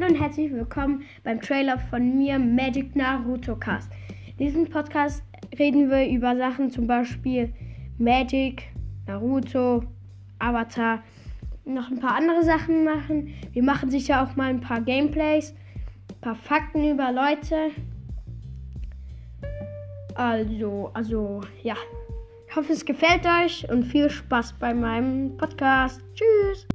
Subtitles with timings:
[0.00, 3.90] Hallo und herzlich willkommen beim Trailer von mir Magic Naruto Cast.
[4.38, 5.22] In diesem Podcast
[5.58, 7.52] reden wir über Sachen zum Beispiel
[7.98, 8.62] Magic,
[9.06, 9.82] Naruto,
[10.38, 11.02] Avatar,
[11.66, 13.34] noch ein paar andere Sachen machen.
[13.52, 15.54] Wir machen sicher auch mal ein paar Gameplays,
[16.14, 17.70] ein paar Fakten über Leute.
[20.14, 21.76] Also, also, ja.
[22.48, 26.00] Ich hoffe, es gefällt euch und viel Spaß bei meinem Podcast.
[26.14, 26.66] Tschüss.